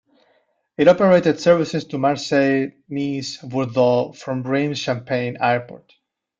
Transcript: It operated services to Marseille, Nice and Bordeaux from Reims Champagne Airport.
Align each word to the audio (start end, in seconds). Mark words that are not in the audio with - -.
It 0.77 0.87
operated 0.87 1.39
services 1.39 1.85
to 1.85 1.99
Marseille, 1.99 2.69
Nice 2.89 3.39
and 3.43 3.51
Bordeaux 3.51 4.13
from 4.13 4.41
Reims 4.41 4.79
Champagne 4.79 5.37
Airport. 5.39 5.93